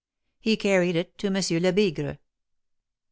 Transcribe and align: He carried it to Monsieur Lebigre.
He 0.39 0.57
carried 0.57 0.95
it 0.95 1.15
to 1.19 1.29
Monsieur 1.29 1.59
Lebigre. 1.59 2.17